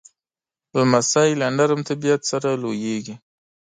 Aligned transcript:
لمسی 0.75 1.29
له 1.41 1.47
نرم 1.57 1.81
طبیعت 1.89 2.21
سره 2.31 2.49
لویېږي. 2.61 3.15